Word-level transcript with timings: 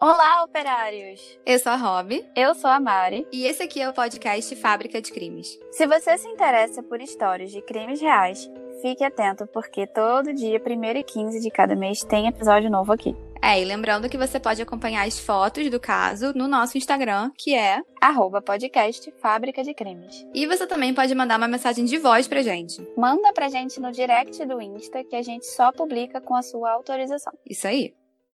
Olá, 0.00 0.42
operários! 0.42 1.38
Eu 1.46 1.58
sou 1.58 1.70
a 1.72 1.76
Rob. 1.76 2.24
Eu 2.34 2.54
sou 2.54 2.68
a 2.68 2.80
Mari. 2.80 3.26
E 3.32 3.46
esse 3.46 3.62
aqui 3.62 3.80
é 3.80 3.88
o 3.88 3.92
podcast 3.92 4.54
Fábrica 4.56 5.00
de 5.00 5.12
Crimes. 5.12 5.58
Se 5.70 5.86
você 5.86 6.18
se 6.18 6.28
interessa 6.28 6.82
por 6.82 7.00
histórias 7.00 7.52
de 7.52 7.62
crimes 7.62 8.00
reais, 8.00 8.50
fique 8.82 9.04
atento 9.04 9.46
porque 9.46 9.86
todo 9.86 10.34
dia, 10.34 10.60
1 10.60 10.84
e 10.98 11.04
15 11.04 11.40
de 11.40 11.50
cada 11.50 11.76
mês, 11.76 12.00
tem 12.00 12.26
episódio 12.26 12.68
novo 12.68 12.92
aqui. 12.92 13.16
É, 13.40 13.60
e 13.60 13.64
lembrando 13.64 14.08
que 14.08 14.18
você 14.18 14.40
pode 14.40 14.60
acompanhar 14.60 15.06
as 15.06 15.18
fotos 15.18 15.70
do 15.70 15.78
caso 15.78 16.32
no 16.34 16.48
nosso 16.48 16.76
Instagram, 16.76 17.30
que 17.38 17.54
é 17.54 17.80
arroba 18.00 18.42
podcast 18.42 19.12
Fábrica 19.22 19.62
de 19.62 19.74
Crimes. 19.74 20.26
E 20.34 20.46
você 20.46 20.66
também 20.66 20.92
pode 20.92 21.14
mandar 21.14 21.38
uma 21.38 21.48
mensagem 21.48 21.84
de 21.84 21.98
voz 21.98 22.26
pra 22.26 22.42
gente. 22.42 22.84
Manda 22.96 23.32
pra 23.32 23.48
gente 23.48 23.78
no 23.80 23.92
direct 23.92 24.44
do 24.44 24.60
Insta 24.60 25.04
que 25.04 25.14
a 25.14 25.22
gente 25.22 25.46
só 25.46 25.70
publica 25.72 26.20
com 26.20 26.34
a 26.34 26.42
sua 26.42 26.72
autorização. 26.72 27.32
Isso 27.48 27.66
aí. 27.68 27.94